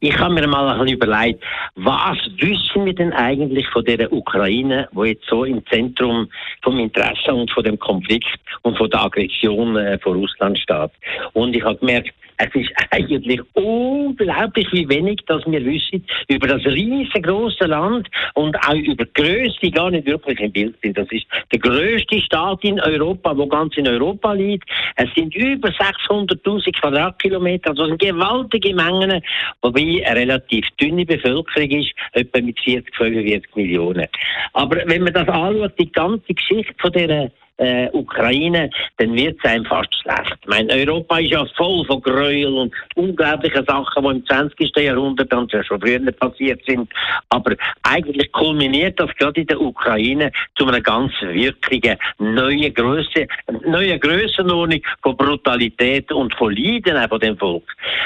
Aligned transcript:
Ich 0.00 0.16
habe 0.18 0.34
mir 0.34 0.46
mal 0.46 0.68
ein 0.68 0.78
bisschen 0.78 0.96
überlegt, 0.96 1.42
was 1.74 2.18
wissen 2.36 2.84
wir 2.84 2.94
denn 2.94 3.12
eigentlich 3.12 3.66
von 3.68 3.84
der 3.84 4.12
Ukraine, 4.12 4.88
wo 4.92 5.04
jetzt 5.04 5.26
so 5.28 5.44
im 5.44 5.64
Zentrum 5.66 6.28
vom 6.62 6.78
Interesse 6.78 7.34
und 7.34 7.50
von 7.50 7.64
dem 7.64 7.78
Konflikt 7.78 8.38
und 8.62 8.78
von 8.78 8.88
der 8.90 9.04
Aggression 9.04 9.76
äh, 9.76 9.98
von 9.98 10.18
Russland 10.18 10.58
steht. 10.58 10.90
Und 11.32 11.56
ich 11.56 11.64
habe 11.64 11.78
gemerkt, 11.78 12.12
es 12.38 12.54
ist 12.54 12.72
eigentlich 12.90 13.40
unglaublich, 13.54 14.68
wie 14.72 14.88
wenig 14.88 15.20
das 15.26 15.44
wir 15.46 15.64
wissen 15.64 16.04
über 16.28 16.46
das 16.46 16.64
riesengroße 16.64 17.64
Land 17.64 18.08
und 18.34 18.56
auch 18.56 18.74
über 18.74 19.04
Größe, 19.06 19.56
die 19.60 19.70
gar 19.72 19.90
nicht 19.90 20.06
wirklich 20.06 20.38
im 20.40 20.52
Bild 20.52 20.76
sind. 20.80 20.96
Das 20.96 21.08
ist 21.10 21.26
der 21.52 21.58
größte 21.58 22.20
Staat 22.20 22.62
in 22.62 22.80
Europa, 22.80 23.36
wo 23.36 23.46
ganz 23.46 23.76
in 23.76 23.88
Europa 23.88 24.32
liegt. 24.32 24.68
Es 24.96 25.12
sind 25.14 25.34
über 25.34 25.68
600.000 25.68 26.80
Quadratkilometer, 26.80 27.70
also 27.70 27.86
sind 27.86 28.00
gewaltige 28.00 28.74
Mengen, 28.74 29.20
wobei 29.62 30.06
eine 30.06 30.20
relativ 30.20 30.64
dünne 30.80 31.04
Bevölkerung 31.04 31.70
ist, 31.70 31.92
etwa 32.12 32.40
mit 32.40 32.58
40, 32.60 32.94
45 32.94 33.56
Millionen. 33.56 34.06
Aber 34.52 34.76
wenn 34.86 35.02
man 35.02 35.12
das 35.12 35.28
anschaut, 35.28 35.72
die 35.78 35.90
ganze 35.90 36.34
Geschichte 36.34 36.74
von 36.78 36.92
dieser 36.92 37.30
äh, 37.58 37.88
Ukraine, 37.92 38.70
dann 38.96 39.14
wird 39.14 39.38
es 39.42 39.50
einem 39.50 39.64
fast 39.64 39.94
schlecht. 40.00 40.38
Ich 40.42 40.48
meine, 40.48 40.72
Europa 40.72 41.18
ist 41.18 41.30
ja 41.30 41.44
voll 41.56 41.84
von 41.84 42.00
Gräuel 42.00 42.54
und 42.54 42.74
unglaublichen 42.94 43.64
Sachen, 43.66 44.02
die 44.02 44.10
im 44.10 44.26
20. 44.26 44.76
Jahrhundert 44.76 45.32
und 45.34 45.52
schon 45.52 45.80
früher 45.80 46.12
passiert 46.12 46.60
sind. 46.66 46.90
Aber 47.28 47.54
eigentlich 47.82 48.30
kulminiert 48.32 48.98
das 48.98 49.10
gerade 49.16 49.40
in 49.40 49.46
der 49.46 49.60
Ukraine 49.60 50.32
zu 50.56 50.66
einer 50.66 50.80
ganz 50.80 51.12
wirklichen 51.20 51.96
neuen 52.18 52.72
Größe, 52.72 53.26
neuen 53.64 54.00
Grössenordnung 54.00 54.80
von 55.02 55.16
Brutalität 55.16 56.10
und 56.12 56.34
von 56.34 56.54
Leiden 56.54 57.08
von 57.08 57.20
dem 57.20 57.36
Volk. 57.36 57.64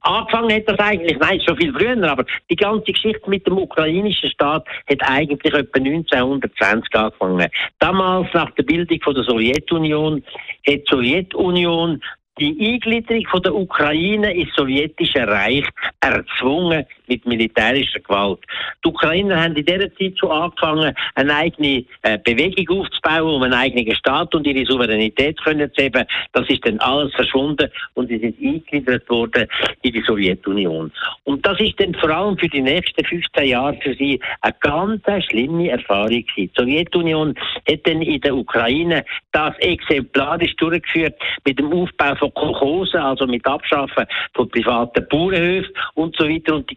Angefangen 0.00 0.54
hat 0.54 0.68
das 0.68 0.78
eigentlich, 0.78 1.18
nein, 1.18 1.40
schon 1.46 1.56
viel 1.56 1.72
früher, 1.72 2.10
aber 2.10 2.24
die 2.50 2.56
ganze 2.56 2.92
Geschichte 2.92 3.28
mit 3.28 3.46
dem 3.46 3.58
ukrainischen 3.58 4.30
Staat 4.30 4.66
hat 4.88 4.98
eigentlich 5.02 5.52
etwa 5.52 5.78
1920 5.78 6.94
angefangen. 6.94 7.48
Damals 7.78 8.32
nach 8.32 8.50
der 8.52 8.62
Bildung 8.62 9.00
von 9.02 9.14
der 9.14 9.24
Sowjetunion. 9.34 10.22
Hat 10.66 10.80
die 10.80 10.84
Sowjetunion 10.88 12.00
die 12.38 12.72
Eingliederung 12.72 13.26
von 13.26 13.42
der 13.42 13.54
Ukraine 13.54 14.34
ins 14.34 14.54
sowjetische 14.56 15.26
Reich 15.26 15.66
erzwungen 16.00 16.84
mit 17.08 17.26
militärischer 17.26 18.00
Gewalt. 18.00 18.40
Die 18.84 18.88
Ukrainer 18.88 19.42
haben 19.42 19.56
in 19.56 19.64
dieser 19.64 19.94
Zeit 19.94 20.18
schon 20.18 20.30
angefangen, 20.30 20.94
eine 21.14 21.34
eigene 21.34 21.84
äh, 22.02 22.18
Bewegung 22.18 22.80
aufzubauen, 22.80 23.34
um 23.34 23.42
einen 23.42 23.54
eigenen 23.54 23.94
Staat 23.94 24.34
und 24.34 24.46
ihre 24.46 24.64
Souveränität 24.64 25.38
zu 25.38 25.50
haben. 25.50 26.06
Das 26.32 26.48
ist 26.48 26.66
dann 26.66 26.78
alles 26.80 27.14
verschwunden 27.14 27.68
und 27.94 28.08
sie 28.08 28.18
sind 28.18 28.38
eingegliedert 28.40 29.08
worden 29.08 29.46
in 29.82 29.92
die 29.92 30.02
Sowjetunion. 30.02 30.92
Und 31.24 31.46
das 31.46 31.58
ist 31.60 31.78
dann 31.80 31.94
vor 31.94 32.10
allem 32.10 32.38
für 32.38 32.48
die 32.48 32.62
nächsten 32.62 33.04
15 33.04 33.48
Jahre 33.48 33.76
für 33.82 33.94
sie 33.94 34.20
eine 34.40 34.54
ganz 34.60 35.02
schlimme 35.28 35.70
Erfahrung 35.70 36.08
gewesen. 36.08 36.26
Die 36.36 36.50
Sowjetunion 36.56 37.34
hat 37.68 37.80
dann 37.84 38.02
in 38.02 38.20
der 38.20 38.34
Ukraine 38.34 39.04
das 39.32 39.56
exemplarisch 39.58 40.54
durchgeführt 40.56 41.14
mit 41.44 41.58
dem 41.58 41.72
Aufbau 41.72 42.14
von 42.16 42.34
Kolchosen, 42.34 43.00
also 43.00 43.26
mit 43.26 43.44
Abschaffen 43.46 44.06
von 44.34 44.48
privaten 44.48 45.06
Bauernhöfen 45.08 45.72
und 45.94 46.16
so 46.16 46.28
weiter. 46.28 46.56
Und 46.56 46.70
die 46.70 46.76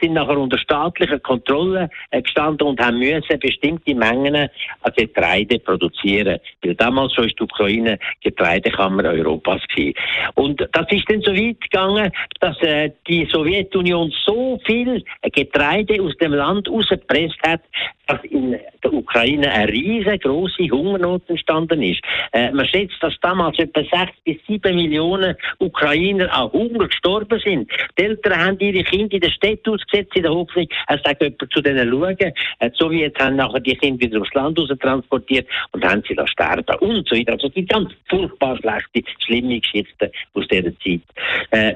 sind 0.00 0.14
nachher 0.14 0.38
unter 0.38 0.58
staatlicher 0.58 1.18
Kontrolle 1.18 1.90
äh, 2.10 2.22
gestanden 2.22 2.66
und 2.66 2.80
haben 2.80 2.98
müssen 2.98 3.38
bestimmte 3.38 3.94
Mengen 3.94 4.34
an 4.34 4.92
Getreide 4.96 5.58
produzieren. 5.58 6.38
Weil 6.62 6.74
damals 6.74 7.14
schon 7.14 7.26
ist 7.26 7.38
die 7.38 7.44
Ukraine 7.44 7.98
Getreidekammer 8.22 9.04
Europas 9.04 9.62
gewesen. 9.68 9.94
Und 10.34 10.60
das 10.72 10.86
ist 10.90 11.10
dann 11.10 11.22
so 11.22 11.32
weit 11.32 11.60
gegangen, 11.60 12.12
dass 12.40 12.60
äh, 12.62 12.90
die 13.08 13.26
Sowjetunion 13.30 14.12
so 14.24 14.60
viel 14.64 15.04
Getreide 15.22 16.02
aus 16.02 16.16
dem 16.18 16.32
Land 16.32 16.68
rausgepresst 16.68 17.38
hat, 17.42 17.62
dass 18.10 18.24
in 18.24 18.58
der 18.82 18.92
Ukraine 18.92 19.50
eine 19.52 19.72
riesengroße 19.72 20.68
Hungernot 20.70 21.22
entstanden 21.28 21.82
ist. 21.82 22.00
Äh, 22.32 22.50
man 22.50 22.66
schätzt, 22.66 22.96
dass 23.00 23.14
damals 23.20 23.58
etwa 23.58 23.82
6 23.82 24.12
bis 24.24 24.36
7 24.48 24.74
Millionen 24.74 25.36
Ukrainer 25.58 26.32
an 26.34 26.50
Hunger 26.52 26.88
gestorben 26.88 27.40
sind. 27.44 27.70
Die 27.98 28.02
Eltern 28.02 28.38
haben 28.38 28.58
ihre 28.58 28.82
Kinder 28.82 29.14
in 29.14 29.20
der 29.20 29.30
Städte 29.30 29.70
ausgesetzt, 29.70 30.16
in 30.16 30.22
der 30.22 30.32
Hoffnung, 30.32 30.66
es 30.88 31.02
sagt 31.04 31.22
jemand 31.22 31.52
zu 31.52 31.60
denen 31.60 31.88
schauen. 31.88 32.16
Äh, 32.18 32.70
so 32.74 32.90
wie 32.90 33.02
jetzt 33.02 33.20
haben 33.20 33.36
nachher 33.36 33.60
die 33.60 33.76
Kinder 33.76 34.00
wieder 34.00 34.20
aufs 34.20 34.34
Land 34.34 34.58
transportiert 34.80 35.46
und 35.72 35.84
haben 35.84 36.02
sie 36.08 36.16
sterben 36.26 36.76
und 36.80 37.08
so 37.08 37.16
weiter. 37.16 37.32
Also 37.32 37.48
die 37.48 37.64
ganz 37.64 37.92
furchtbar 38.08 38.56
schlechte, 38.56 39.02
schlimme 39.24 39.60
Geschichten 39.60 40.10
aus 40.34 40.46
dieser 40.48 40.72
Zeit. 40.80 41.00
Äh, 41.50 41.74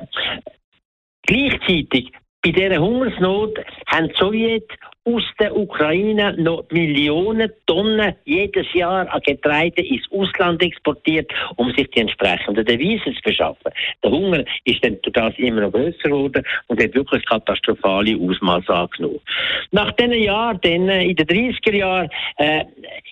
gleichzeitig 1.23 2.11
bei 2.43 2.51
dieser 2.51 2.79
Hungersnot 2.79 3.59
haben 3.87 4.09
die 4.09 4.15
Sowjet 4.17 4.71
aus 5.05 5.23
der 5.39 5.55
Ukraine 5.55 6.35
noch 6.39 6.65
Millionen 6.71 7.51
Tonnen 7.67 8.15
jedes 8.25 8.73
Jahr 8.73 9.07
an 9.13 9.21
Getreide 9.21 9.83
ins 9.83 10.11
Ausland 10.11 10.63
exportiert, 10.63 11.31
um 11.57 11.71
sich 11.75 11.89
die 11.91 12.01
entsprechenden 12.01 12.65
Devisen 12.65 13.15
zu 13.15 13.21
verschaffen. 13.23 13.71
Der 14.03 14.11
Hunger 14.11 14.45
ist 14.65 14.83
dann 14.83 14.99
durch 15.03 15.13
das 15.13 15.35
immer 15.37 15.63
noch 15.63 15.73
größer 15.73 16.09
geworden 16.09 16.43
und 16.69 16.83
hat 16.83 16.95
wirklich 16.95 17.25
katastrophale 17.27 18.17
Ausmaße 18.17 18.73
angenommen. 18.73 19.21
Nach 19.73 19.93
diesen 19.93 20.13
Jahren, 20.15 20.59
dann, 20.63 20.89
äh, 20.89 21.05
in 21.05 21.17
den 21.17 21.27
30er 21.27 21.77
Jahren, 21.77 22.09
äh, 22.39 22.65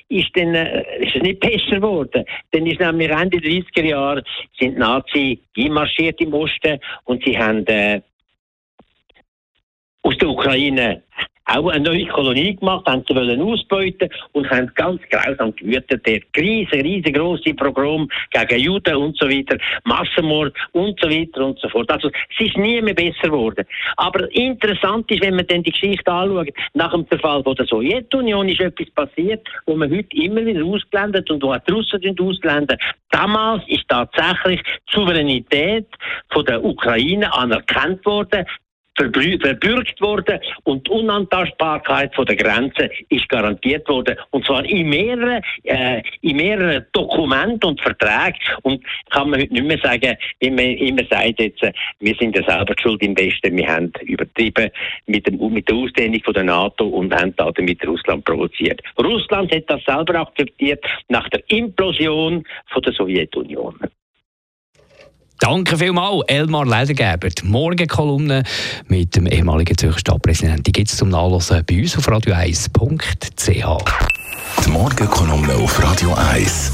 ist, 0.08 0.30
dann, 0.34 0.54
äh, 0.54 1.04
ist 1.04 1.16
es 1.16 1.22
nicht 1.22 1.40
besser 1.40 1.76
geworden. 1.76 2.24
Dann 2.52 2.66
ist 2.66 2.80
nämlich 2.80 3.10
Ende 3.10 3.38
der 3.38 3.50
30er 3.50 3.84
Jahre 3.84 4.22
sind 4.58 4.78
Nazi 4.78 5.40
einmarschiert 5.56 6.20
im 6.20 6.32
Osten 6.32 6.78
und 7.04 7.22
sie 7.24 7.36
haben 7.38 7.66
äh, 7.66 8.00
aus 10.02 10.16
der 10.18 10.28
Ukraine 10.28 11.02
auch 11.46 11.68
eine 11.68 11.84
neue 11.84 12.06
Kolonie 12.06 12.56
gemacht, 12.56 12.86
haben 12.86 13.04
sie 13.08 13.14
wollen 13.14 13.40
ausbeuten 13.40 14.08
und 14.32 14.48
haben 14.50 14.70
ganz 14.74 15.00
grausam 15.10 15.54
gewütet. 15.56 16.06
Der 16.06 16.20
riesen, 16.36 16.80
riesengroße 16.80 17.54
Programm 17.54 18.08
gegen 18.30 18.60
Juden 18.60 18.96
und 18.96 19.18
so 19.18 19.28
weiter, 19.28 19.58
Massenmord 19.84 20.54
und 20.72 20.98
so 21.00 21.08
weiter 21.08 21.46
und 21.46 21.58
so 21.58 21.68
fort. 21.68 21.90
Also 21.90 22.08
es 22.08 22.46
ist 22.46 22.56
nie 22.56 22.80
mehr 22.80 22.94
besser 22.94 23.28
geworden. 23.28 23.66
Aber 23.96 24.30
interessant 24.34 25.10
ist, 25.10 25.22
wenn 25.22 25.36
man 25.36 25.46
dann 25.46 25.62
die 25.62 25.72
Geschichte 25.72 26.10
anschaut, 26.10 26.48
nach 26.74 26.92
dem 26.92 27.08
Zerfall 27.08 27.42
von 27.42 27.54
der 27.56 27.66
Sowjetunion 27.66 28.48
ist 28.48 28.60
etwas 28.60 28.90
passiert, 28.90 29.46
wo 29.66 29.74
man 29.74 29.90
heute 29.90 30.16
immer 30.16 30.44
wieder 30.44 30.64
ausblendet 30.64 31.30
und 31.30 31.42
wo 31.42 31.52
auch 31.52 31.58
die 31.66 31.72
Russen 31.72 32.16
ausblenden. 32.18 32.78
Damals 33.10 33.62
ist 33.68 33.88
tatsächlich 33.88 34.62
die 34.62 34.92
Souveränität 34.92 35.86
von 36.30 36.44
der 36.44 36.64
Ukraine 36.64 37.32
anerkannt 37.34 38.04
worden 38.06 38.46
verbürgt 38.96 40.00
worden 40.00 40.38
und 40.64 40.86
die 40.86 40.90
Unantastbarkeit 40.90 42.14
von 42.14 42.26
der 42.26 42.36
Grenze 42.36 42.90
ist 43.08 43.28
garantiert 43.28 43.88
worden 43.88 44.16
und 44.30 44.44
zwar 44.44 44.64
in 44.64 44.88
mehreren, 44.88 45.42
äh, 45.64 46.02
in 46.20 46.36
mehreren 46.36 46.84
Dokumenten 46.92 47.70
und 47.70 47.80
Verträgen 47.80 48.38
und 48.62 48.84
kann 49.10 49.30
man 49.30 49.40
heute 49.40 49.52
nicht 49.52 49.66
mehr 49.66 49.78
sagen, 49.78 50.16
wie 50.40 50.50
man 50.50 50.64
immer 50.64 51.04
sagt 51.10 51.40
jetzt, 51.40 51.62
äh, 51.62 51.72
wir 52.00 52.14
sind 52.16 52.36
ja 52.36 52.44
selber 52.44 52.74
schuld 52.80 53.02
im 53.02 53.16
Westen, 53.16 53.56
wir 53.56 53.66
haben 53.66 53.92
übertrieben 54.02 54.70
mit, 55.06 55.26
dem, 55.26 55.38
mit 55.52 55.68
der 55.68 55.76
Ausdehnung 55.76 56.20
von 56.24 56.34
der 56.34 56.44
NATO 56.44 56.86
und 56.86 57.14
haben 57.14 57.34
damit 57.36 57.86
Russland 57.86 58.24
provoziert. 58.24 58.80
Russland 58.98 59.54
hat 59.54 59.64
das 59.68 59.82
selber 59.84 60.20
akzeptiert 60.20 60.84
nach 61.08 61.28
der 61.30 61.42
Implosion 61.48 62.44
von 62.70 62.82
der 62.82 62.92
Sowjetunion. 62.92 63.78
Danke 65.42 65.76
vielmals, 65.76 66.22
Elmar 66.28 66.64
Ledergeber. 66.64 67.28
Die 67.28 67.44
Morgenkolumne 67.44 68.44
mit 68.86 69.16
dem 69.16 69.26
ehemaligen 69.26 69.76
Zürcher 69.76 69.98
Stadtpräsidenten 69.98 70.72
gibt 70.72 70.88
es 70.88 70.96
zum 70.96 71.08
Nachlesen 71.08 71.64
bei 71.66 71.80
uns 71.80 71.98
auf 71.98 72.06
radio1.ch. 72.06 73.48
Die 74.64 74.70
Morgenkolumne 74.70 75.54
auf 75.56 75.82
Radio 75.82 76.14
1. 76.14 76.70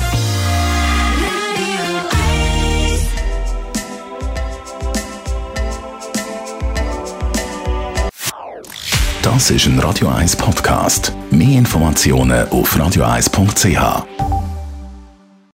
Das 9.22 9.50
ist 9.50 9.64
ein 9.64 9.78
Radio 9.78 10.08
1 10.08 10.36
Podcast. 10.36 11.14
Mehr 11.30 11.56
Informationen 11.56 12.46
auf 12.50 12.76
radio1.ch. 12.76 14.37